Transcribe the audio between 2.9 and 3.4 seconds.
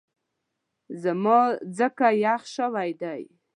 دی